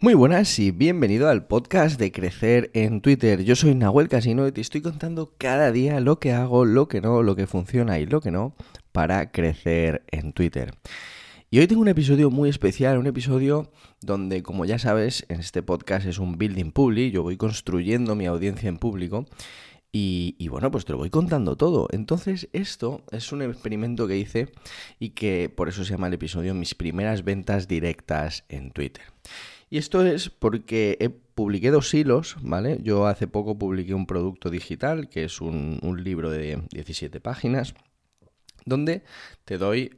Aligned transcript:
Muy 0.00 0.14
buenas 0.14 0.60
y 0.60 0.70
bienvenido 0.70 1.28
al 1.28 1.48
podcast 1.48 1.98
de 1.98 2.12
Crecer 2.12 2.70
en 2.72 3.00
Twitter. 3.00 3.42
Yo 3.42 3.56
soy 3.56 3.74
Nahuel 3.74 4.08
Casino 4.08 4.46
y 4.46 4.52
te 4.52 4.60
estoy 4.60 4.80
contando 4.80 5.34
cada 5.38 5.72
día 5.72 5.98
lo 5.98 6.20
que 6.20 6.30
hago, 6.30 6.64
lo 6.64 6.86
que 6.86 7.00
no, 7.00 7.24
lo 7.24 7.34
que 7.34 7.48
funciona 7.48 7.98
y 7.98 8.06
lo 8.06 8.20
que 8.20 8.30
no 8.30 8.54
para 8.92 9.32
crecer 9.32 10.04
en 10.12 10.32
Twitter. 10.32 10.72
Y 11.50 11.58
hoy 11.58 11.66
tengo 11.66 11.80
un 11.80 11.88
episodio 11.88 12.30
muy 12.30 12.48
especial, 12.48 12.96
un 12.96 13.08
episodio 13.08 13.72
donde, 14.00 14.44
como 14.44 14.64
ya 14.64 14.78
sabes, 14.78 15.26
en 15.28 15.40
este 15.40 15.64
podcast 15.64 16.06
es 16.06 16.20
un 16.20 16.38
building 16.38 16.70
public, 16.70 17.12
yo 17.12 17.24
voy 17.24 17.36
construyendo 17.36 18.14
mi 18.14 18.26
audiencia 18.26 18.68
en 18.68 18.78
público 18.78 19.26
y, 19.90 20.36
y, 20.38 20.46
bueno, 20.46 20.70
pues 20.70 20.84
te 20.84 20.92
lo 20.92 20.98
voy 20.98 21.10
contando 21.10 21.56
todo. 21.56 21.88
Entonces, 21.90 22.48
esto 22.52 23.02
es 23.10 23.32
un 23.32 23.42
experimento 23.42 24.06
que 24.06 24.16
hice 24.16 24.52
y 25.00 25.10
que 25.10 25.52
por 25.52 25.68
eso 25.68 25.84
se 25.84 25.90
llama 25.90 26.06
el 26.06 26.14
episodio 26.14 26.54
Mis 26.54 26.76
primeras 26.76 27.24
ventas 27.24 27.66
directas 27.66 28.44
en 28.48 28.70
Twitter. 28.70 29.02
Y 29.70 29.78
esto 29.78 30.04
es 30.04 30.30
porque 30.30 31.12
publiqué 31.34 31.70
dos 31.70 31.92
hilos, 31.92 32.36
¿vale? 32.40 32.78
Yo 32.82 33.06
hace 33.06 33.26
poco 33.26 33.58
publiqué 33.58 33.94
un 33.94 34.06
producto 34.06 34.50
digital, 34.50 35.08
que 35.08 35.24
es 35.24 35.40
un, 35.40 35.78
libro 36.02 36.30
de 36.30 36.62
17 36.70 37.20
páginas, 37.20 37.74
donde 38.64 39.02
te 39.44 39.58
doy 39.58 39.90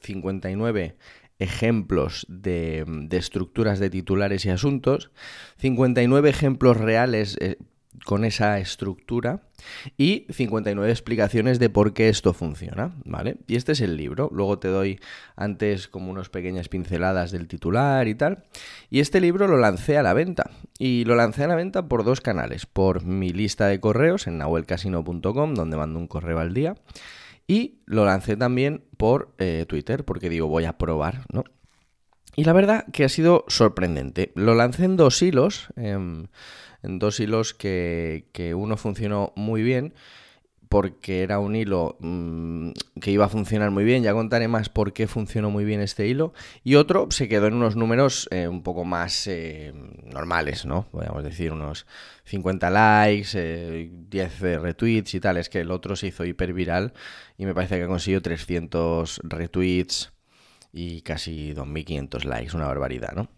59 0.00 0.84
eh, 0.84 0.96
ejemplos 1.38 2.26
de, 2.28 2.84
de, 2.86 3.16
estructuras 3.16 3.78
de 3.80 3.90
titulares 3.90 4.44
y 4.44 4.50
asuntos, 4.50 5.10
59 5.58 6.28
ejemplos 6.28 6.76
reales 6.76 7.36
eh, 7.40 7.56
con 8.04 8.24
esa 8.24 8.58
estructura 8.58 9.42
y 9.96 10.26
59 10.30 10.90
explicaciones 10.90 11.58
de 11.58 11.70
por 11.70 11.92
qué 11.92 12.08
esto 12.08 12.32
funciona, 12.32 12.94
¿vale? 13.04 13.36
Y 13.46 13.56
este 13.56 13.72
es 13.72 13.80
el 13.80 13.96
libro. 13.96 14.28
Luego 14.32 14.58
te 14.58 14.68
doy 14.68 15.00
antes 15.36 15.88
como 15.88 16.10
unas 16.10 16.28
pequeñas 16.28 16.68
pinceladas 16.68 17.30
del 17.30 17.48
titular 17.48 18.08
y 18.08 18.14
tal. 18.14 18.44
Y 18.88 19.00
este 19.00 19.20
libro 19.20 19.46
lo 19.46 19.58
lancé 19.58 19.98
a 19.98 20.02
la 20.02 20.14
venta. 20.14 20.50
Y 20.78 21.04
lo 21.04 21.14
lancé 21.14 21.44
a 21.44 21.48
la 21.48 21.56
venta 21.56 21.88
por 21.88 22.04
dos 22.04 22.20
canales. 22.20 22.66
Por 22.66 23.04
mi 23.04 23.30
lista 23.30 23.66
de 23.66 23.80
correos 23.80 24.26
en 24.26 24.38
nahuelcasino.com, 24.38 25.54
donde 25.54 25.76
mando 25.76 25.98
un 25.98 26.06
correo 26.06 26.38
al 26.38 26.54
día. 26.54 26.74
Y 27.46 27.80
lo 27.84 28.04
lancé 28.04 28.36
también 28.36 28.84
por 28.96 29.34
eh, 29.38 29.66
Twitter, 29.68 30.04
porque 30.04 30.28
digo, 30.28 30.46
voy 30.46 30.64
a 30.64 30.78
probar, 30.78 31.24
¿no? 31.32 31.44
Y 32.36 32.44
la 32.44 32.52
verdad 32.52 32.86
que 32.92 33.04
ha 33.04 33.08
sido 33.08 33.44
sorprendente. 33.48 34.32
Lo 34.34 34.54
lancé 34.54 34.84
en 34.84 34.96
dos 34.96 35.20
hilos. 35.20 35.68
Em, 35.76 36.28
dos 36.82 37.20
hilos 37.20 37.54
que, 37.54 38.24
uno 38.56 38.76
funcionó 38.76 39.32
muy 39.36 39.62
bien 39.62 39.94
porque 40.68 41.24
era 41.24 41.40
un 41.40 41.56
hilo 41.56 41.96
mm, 41.98 42.70
que 43.00 43.10
iba 43.10 43.24
a 43.24 43.28
funcionar 43.28 43.72
muy 43.72 43.82
bien, 43.82 44.04
ya 44.04 44.12
contaré 44.12 44.46
más 44.46 44.68
por 44.68 44.92
qué 44.92 45.08
funcionó 45.08 45.50
muy 45.50 45.64
bien 45.64 45.80
este 45.80 46.06
hilo, 46.06 46.32
y 46.62 46.76
otro 46.76 47.08
se 47.10 47.28
quedó 47.28 47.48
en 47.48 47.54
unos 47.54 47.74
números 47.74 48.28
eh, 48.30 48.46
un 48.46 48.62
poco 48.62 48.84
más 48.84 49.26
eh, 49.26 49.72
normales, 50.04 50.66
¿no? 50.66 50.86
Podríamos 50.92 51.24
decir 51.24 51.50
unos 51.50 51.86
50 52.22 52.70
likes, 52.70 53.90
10 54.10 54.42
eh, 54.42 54.58
retweets 54.60 55.14
y 55.14 55.18
tal, 55.18 55.38
es 55.38 55.48
que 55.48 55.58
el 55.58 55.72
otro 55.72 55.96
se 55.96 56.06
hizo 56.06 56.24
hiper 56.24 56.52
viral 56.52 56.92
y 57.36 57.46
me 57.46 57.54
parece 57.54 57.76
que 57.76 57.82
ha 57.82 57.88
conseguido 57.88 58.22
300 58.22 59.22
retweets 59.24 60.12
y 60.72 61.02
casi 61.02 61.52
2.500 61.52 62.22
likes, 62.22 62.56
una 62.56 62.66
barbaridad, 62.66 63.12
¿no? 63.16 63.28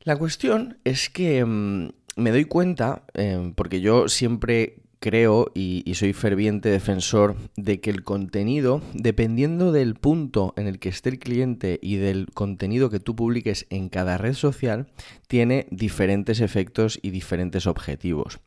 La 0.00 0.16
cuestión 0.16 0.78
es 0.84 1.08
que... 1.08 1.42
Mm, 1.44 1.88
me 2.16 2.30
doy 2.30 2.46
cuenta, 2.46 3.04
em, 3.14 3.52
porque 3.52 3.80
yo 3.80 4.08
siempre 4.08 4.76
creo 4.98 5.52
y, 5.54 5.84
soy 5.94 6.12
ferviente 6.12 6.68
defensor 6.68 7.36
de 7.56 7.80
que 7.80 7.90
el 7.90 8.02
contenido, 8.02 8.82
dependiendo 8.94 9.70
del 9.70 9.94
punto 9.94 10.52
en 10.56 10.66
el 10.66 10.78
que 10.78 10.88
esté 10.88 11.10
el 11.10 11.18
cliente 11.18 11.78
y 11.80 11.96
del 11.96 12.26
contenido 12.32 12.90
que 12.90 12.98
tú 12.98 13.14
publiques 13.14 13.66
en 13.70 13.88
cada 13.88 14.18
red 14.18 14.34
social, 14.34 14.88
tiene 15.28 15.66
diferentes 15.70 16.40
efectos 16.40 16.98
y 17.02 17.10
diferentes 17.10 17.66
objetivos. 17.66 18.40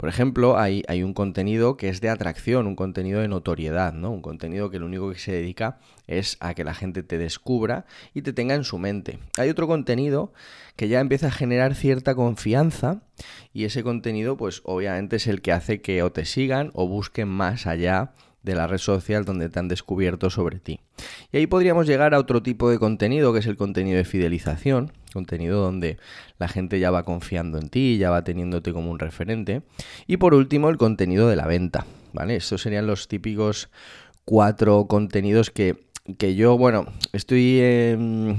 Por 0.00 0.08
ejemplo, 0.08 0.58
hay, 0.58 0.82
un 1.02 1.12
contenido 1.12 1.76
que 1.76 1.90
es 1.90 2.00
de 2.00 2.08
atracción, 2.08 2.66
un 2.66 2.74
contenido 2.74 3.20
de 3.20 3.28
notoriedad, 3.28 3.92
¿no? 3.92 4.10
Un 4.10 4.22
contenido 4.22 4.70
que 4.70 4.78
lo 4.78 4.86
único 4.86 5.10
que 5.10 5.18
se 5.18 5.32
dedica 5.32 5.78
es 6.06 6.38
a 6.40 6.54
que 6.54 6.64
la 6.64 6.72
gente 6.72 7.02
te 7.02 7.18
descubra 7.18 7.84
y 8.14 8.22
te 8.22 8.32
tenga 8.32 8.54
en 8.54 8.64
su 8.64 8.78
mente. 8.78 9.18
Hay 9.36 9.50
otro 9.50 9.66
contenido 9.66 10.32
que 10.76 10.88
ya 10.88 11.00
empieza 11.00 11.26
a 11.26 11.30
generar 11.30 11.74
cierta 11.74 12.14
confianza 12.14 13.02
y 13.52 13.64
ese 13.64 13.82
contenido 13.82 14.38
pues 14.38 14.62
obviamente 14.64 15.16
es 15.16 15.26
el 15.26 15.42
que 15.42 15.52
hace 15.52 15.82
que 15.82 16.02
o 16.02 16.10
te 16.10 16.24
sigan 16.24 16.70
o 16.72 16.88
busquen 16.88 17.28
más 17.28 17.66
allá 17.66 18.14
de 18.42 18.54
la 18.54 18.66
red 18.66 18.78
social 18.78 19.24
donde 19.24 19.48
te 19.48 19.58
han 19.58 19.68
descubierto 19.68 20.30
sobre 20.30 20.58
ti. 20.58 20.80
Y 21.32 21.38
ahí 21.38 21.46
podríamos 21.46 21.86
llegar 21.86 22.14
a 22.14 22.18
otro 22.18 22.42
tipo 22.42 22.70
de 22.70 22.78
contenido, 22.78 23.32
que 23.32 23.40
es 23.40 23.46
el 23.46 23.56
contenido 23.56 23.98
de 23.98 24.04
fidelización, 24.04 24.92
contenido 25.12 25.60
donde 25.60 25.98
la 26.38 26.48
gente 26.48 26.78
ya 26.78 26.90
va 26.90 27.04
confiando 27.04 27.58
en 27.58 27.68
ti, 27.68 27.98
ya 27.98 28.10
va 28.10 28.24
teniéndote 28.24 28.72
como 28.72 28.90
un 28.90 28.98
referente. 28.98 29.62
Y 30.06 30.16
por 30.16 30.34
último, 30.34 30.70
el 30.70 30.78
contenido 30.78 31.28
de 31.28 31.36
la 31.36 31.46
venta, 31.46 31.86
¿vale? 32.12 32.36
Estos 32.36 32.62
serían 32.62 32.86
los 32.86 33.08
típicos 33.08 33.70
cuatro 34.24 34.86
contenidos 34.86 35.50
que, 35.50 35.89
que 36.18 36.34
yo, 36.34 36.58
bueno, 36.58 36.86
estoy... 37.12 37.58
Eh, 37.60 38.36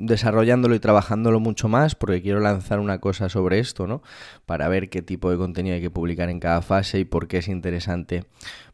desarrollándolo 0.00 0.74
y 0.74 0.80
trabajándolo 0.80 1.40
mucho 1.40 1.68
más 1.68 1.94
porque 1.94 2.22
quiero 2.22 2.40
lanzar 2.40 2.80
una 2.80 2.98
cosa 2.98 3.28
sobre 3.28 3.58
esto, 3.58 3.86
¿no? 3.86 4.02
Para 4.46 4.68
ver 4.68 4.88
qué 4.88 5.02
tipo 5.02 5.30
de 5.30 5.36
contenido 5.36 5.76
hay 5.76 5.82
que 5.82 5.90
publicar 5.90 6.30
en 6.30 6.40
cada 6.40 6.62
fase 6.62 7.00
y 7.00 7.04
por 7.04 7.28
qué 7.28 7.38
es 7.38 7.48
interesante 7.48 8.24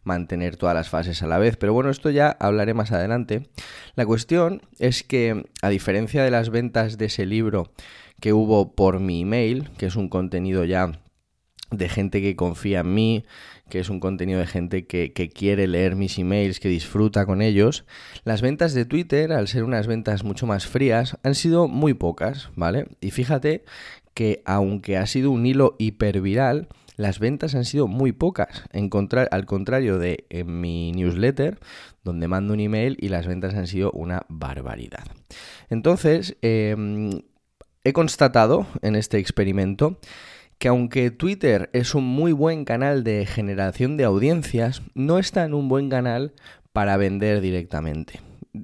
mantener 0.04 0.56
todas 0.56 0.74
las 0.74 0.88
fases 0.88 1.22
a 1.22 1.26
la 1.26 1.38
vez. 1.38 1.56
Pero 1.56 1.72
bueno, 1.72 1.90
esto 1.90 2.10
ya 2.10 2.36
hablaré 2.38 2.74
más 2.74 2.92
adelante. 2.92 3.48
La 3.96 4.06
cuestión 4.06 4.62
es 4.78 5.02
que, 5.02 5.46
a 5.62 5.68
diferencia 5.68 6.22
de 6.22 6.30
las 6.30 6.50
ventas 6.50 6.96
de 6.96 7.06
ese 7.06 7.26
libro 7.26 7.70
que 8.20 8.32
hubo 8.32 8.74
por 8.74 9.00
mi 9.00 9.22
email, 9.22 9.70
que 9.76 9.86
es 9.86 9.96
un 9.96 10.08
contenido 10.08 10.64
ya 10.64 10.92
de 11.70 11.88
gente 11.88 12.20
que 12.20 12.36
confía 12.36 12.80
en 12.80 12.94
mí, 12.94 13.24
que 13.68 13.80
es 13.80 13.90
un 13.90 14.00
contenido 14.00 14.38
de 14.38 14.46
gente 14.46 14.86
que, 14.86 15.12
quiere 15.34 15.66
leer 15.66 15.96
mis 15.96 16.18
emails, 16.18 16.60
que 16.60 16.68
disfruta 16.68 17.26
con 17.26 17.42
ellos, 17.42 17.84
las 18.24 18.42
ventas 18.42 18.74
de 18.74 18.84
Twitter, 18.84 19.32
al 19.32 19.48
ser 19.48 19.64
unas 19.64 19.86
ventas 19.86 20.24
mucho 20.24 20.46
más 20.46 20.66
frías, 20.66 21.18
han 21.22 21.34
sido 21.34 21.68
muy 21.68 21.94
pocas, 21.94 22.50
¿vale? 22.54 22.86
Y 23.00 23.10
fíjate 23.10 23.64
que 24.14 24.42
aunque 24.46 24.96
ha 24.96 25.06
sido 25.06 25.30
un 25.30 25.44
hilo 25.44 25.74
hiperviral, 25.78 26.68
las 26.96 27.18
ventas 27.18 27.54
han 27.54 27.64
sido 27.64 27.88
muy 27.88 28.12
pocas, 28.12 28.64
al 28.72 29.46
contrario 29.46 29.98
de 29.98 30.24
mi 30.46 30.92
newsletter, 30.92 31.58
donde 32.04 32.28
mando 32.28 32.54
un 32.54 32.60
email 32.60 32.96
y 33.00 33.08
las 33.08 33.26
ventas 33.26 33.54
han 33.54 33.66
sido 33.66 33.90
una 33.92 34.24
barbaridad. 34.28 35.04
Entonces, 35.68 36.36
em, 36.40 37.20
he 37.84 37.92
constatado 37.92 38.66
en 38.80 38.96
este 38.96 39.18
experimento 39.18 40.00
que 40.58 40.68
aunque 40.68 41.10
Twitter 41.10 41.70
es 41.72 41.94
un 41.94 42.04
muy 42.04 42.32
buen 42.32 42.64
canal 42.64 43.04
de 43.04 43.26
generación 43.26 43.96
de 43.96 44.04
audiencias, 44.04 44.82
no 44.94 45.18
está 45.18 45.44
en 45.44 45.54
un 45.54 45.68
buen 45.68 45.90
canal 45.90 46.32
para 46.72 46.96
vender 46.96 47.40
directamente. 47.40 48.20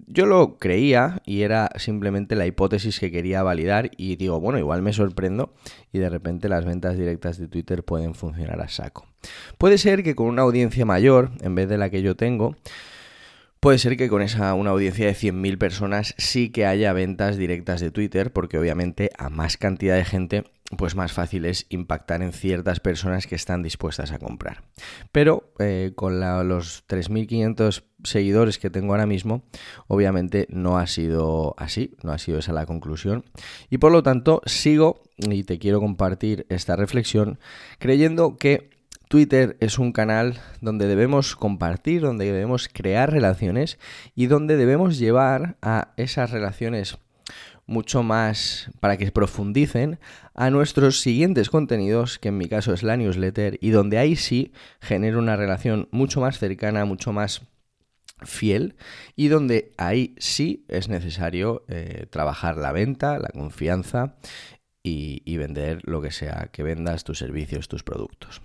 Yo 0.06 0.24
lo 0.24 0.58
creía 0.58 1.20
y 1.26 1.42
era 1.42 1.70
simplemente 1.76 2.34
la 2.34 2.46
hipótesis 2.46 2.98
que 2.98 3.10
quería 3.10 3.42
validar 3.42 3.90
y 3.98 4.16
digo, 4.16 4.40
bueno, 4.40 4.58
igual 4.58 4.80
me 4.80 4.94
sorprendo 4.94 5.52
y 5.92 5.98
de 5.98 6.08
repente 6.08 6.48
las 6.48 6.64
ventas 6.64 6.96
directas 6.96 7.36
de 7.36 7.48
Twitter 7.48 7.84
pueden 7.84 8.14
funcionar 8.14 8.60
a 8.62 8.68
saco. 8.68 9.06
Puede 9.58 9.76
ser 9.76 10.02
que 10.02 10.14
con 10.14 10.28
una 10.28 10.42
audiencia 10.42 10.86
mayor, 10.86 11.30
en 11.42 11.54
vez 11.54 11.68
de 11.68 11.78
la 11.78 11.90
que 11.90 12.02
yo 12.02 12.16
tengo, 12.16 12.56
Puede 13.62 13.78
ser 13.78 13.96
que 13.96 14.08
con 14.08 14.22
esa 14.22 14.54
una 14.54 14.70
audiencia 14.70 15.06
de 15.06 15.12
100.000 15.14 15.56
personas 15.56 16.16
sí 16.18 16.50
que 16.50 16.66
haya 16.66 16.92
ventas 16.92 17.36
directas 17.36 17.80
de 17.80 17.92
Twitter, 17.92 18.32
porque 18.32 18.58
obviamente 18.58 19.10
a 19.16 19.30
más 19.30 19.56
cantidad 19.56 19.94
de 19.94 20.04
gente, 20.04 20.42
pues 20.76 20.94
más 20.94 21.12
fácil 21.12 21.44
es 21.44 21.66
impactar 21.68 22.22
en 22.22 22.32
ciertas 22.32 22.80
personas 22.80 23.26
que 23.26 23.34
están 23.34 23.62
dispuestas 23.62 24.12
a 24.12 24.18
comprar. 24.18 24.62
Pero 25.12 25.52
eh, 25.58 25.92
con 25.94 26.20
los 26.20 26.86
3.500 26.88 27.84
seguidores 28.04 28.58
que 28.58 28.70
tengo 28.70 28.92
ahora 28.92 29.06
mismo, 29.06 29.44
obviamente 29.86 30.46
no 30.50 30.78
ha 30.78 30.86
sido 30.86 31.54
así, 31.58 31.94
no 32.02 32.12
ha 32.12 32.18
sido 32.18 32.38
esa 32.38 32.52
la 32.52 32.66
conclusión. 32.66 33.24
Y 33.70 33.78
por 33.78 33.92
lo 33.92 34.02
tanto 34.02 34.42
sigo, 34.46 35.02
y 35.16 35.44
te 35.44 35.58
quiero 35.58 35.80
compartir 35.80 36.46
esta 36.48 36.76
reflexión, 36.76 37.38
creyendo 37.78 38.36
que 38.36 38.70
Twitter 39.08 39.58
es 39.60 39.78
un 39.78 39.92
canal 39.92 40.40
donde 40.62 40.86
debemos 40.86 41.36
compartir, 41.36 42.00
donde 42.00 42.24
debemos 42.24 42.68
crear 42.72 43.10
relaciones 43.10 43.78
y 44.14 44.24
donde 44.24 44.56
debemos 44.56 44.98
llevar 44.98 45.56
a 45.60 45.92
esas 45.98 46.30
relaciones 46.30 46.96
mucho 47.66 48.02
más 48.02 48.70
para 48.80 48.96
que 48.96 49.10
profundicen 49.12 49.98
a 50.34 50.50
nuestros 50.50 51.00
siguientes 51.00 51.50
contenidos, 51.50 52.18
que 52.18 52.28
en 52.28 52.38
mi 52.38 52.48
caso 52.48 52.72
es 52.72 52.82
la 52.82 52.96
newsletter, 52.96 53.58
y 53.60 53.70
donde 53.70 53.98
ahí 53.98 54.16
sí 54.16 54.52
genero 54.80 55.18
una 55.18 55.36
relación 55.36 55.88
mucho 55.90 56.20
más 56.20 56.38
cercana, 56.38 56.84
mucho 56.84 57.12
más 57.12 57.42
fiel 58.24 58.76
y 59.16 59.28
donde 59.28 59.72
ahí 59.78 60.14
sí 60.18 60.64
es 60.68 60.88
necesario 60.88 61.64
eh, 61.68 62.06
trabajar 62.10 62.56
la 62.56 62.72
venta, 62.72 63.18
la 63.18 63.28
confianza 63.28 64.16
y, 64.84 65.36
vender 65.36 65.80
lo 65.84 66.02
que 66.02 66.10
sea 66.10 66.48
que 66.52 66.62
vendas, 66.62 67.04
tus 67.04 67.18
servicios, 67.18 67.68
tus 67.68 67.82
productos. 67.82 68.42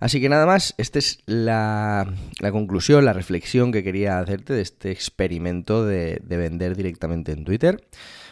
Así 0.00 0.20
que 0.20 0.28
nada 0.28 0.46
más, 0.46 0.74
esta 0.78 0.98
es 0.98 1.18
la, 1.26 2.12
conclusión, 2.50 3.04
la 3.04 3.12
reflexión 3.12 3.70
que 3.72 3.84
quería 3.84 4.18
hacerte 4.18 4.54
de 4.54 4.62
este 4.62 4.90
experimento 4.90 5.84
de, 5.84 6.22
vender 6.26 6.76
directamente 6.76 7.32
en 7.32 7.44
Twitter. 7.44 7.86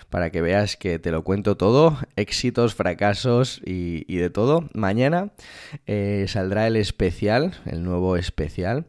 para 0.08 0.28
que 0.28 0.43
veas 0.43 0.76
que 0.76 0.99
te 0.99 1.10
lo 1.10 1.25
cuento 1.25 1.56
todo, 1.56 1.99
éxitos, 2.16 2.75
fracasos 2.75 3.62
y, 3.64 4.14
de 4.14 4.28
todo. 4.28 4.69
Mañana 4.75 5.32
eh, 5.87 6.26
saldrá 6.28 6.66
el 6.66 6.76
especial, 6.76 7.55
el 7.64 7.82
nuevo 7.82 8.19
especial. 8.19 8.84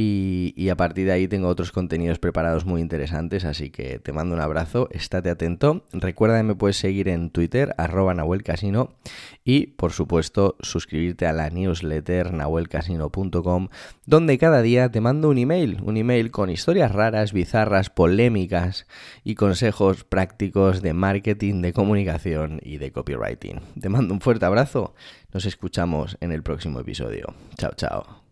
Y, 0.00 0.68
a 0.68 0.76
partir 0.76 1.06
de 1.06 1.12
ahí 1.12 1.26
tengo 1.26 1.48
otros 1.48 1.72
contenidos 1.72 2.20
preparados 2.20 2.64
muy 2.64 2.80
interesantes, 2.80 3.44
así 3.44 3.70
que 3.70 3.98
te 3.98 4.12
mando 4.12 4.36
un 4.36 4.40
abrazo, 4.40 4.88
estate 4.92 5.28
atento. 5.28 5.82
Recuerda 5.92 6.36
que 6.36 6.44
me 6.44 6.54
puedes 6.54 6.76
seguir 6.76 7.08
en 7.08 7.30
Twitter, 7.30 7.74
arroba 7.78 8.14
Nahuel 8.14 8.44
Casino, 8.44 8.94
y 9.42 9.66
por 9.66 9.90
supuesto 9.90 10.56
suscribirte 10.60 11.26
a 11.26 11.32
la 11.32 11.50
newsletter 11.50 12.32
nahuelcasino.com, 12.32 13.70
donde 14.06 14.38
cada 14.38 14.62
día 14.62 14.88
te 14.88 15.00
mando 15.00 15.30
un 15.30 15.38
email, 15.38 15.80
un 15.82 15.96
email 15.96 16.30
con 16.30 16.48
historias 16.48 16.92
raras, 16.92 17.32
bizarras, 17.32 17.90
polémicas 17.90 18.86
y 19.24 19.34
consejos 19.34 20.04
prácticos 20.04 20.80
de 20.80 20.92
marketing, 20.92 21.60
de 21.60 21.72
comunicación 21.72 22.60
y 22.62 22.78
de 22.78 22.92
copywriting. 22.92 23.62
Te 23.80 23.88
mando 23.88 24.14
un 24.14 24.20
fuerte 24.20 24.46
abrazo, 24.46 24.94
nos 25.32 25.44
escuchamos 25.44 26.16
en 26.20 26.30
el 26.30 26.44
próximo 26.44 26.78
episodio. 26.78 27.34
Chao, 27.56 27.72
chao. 27.74 28.27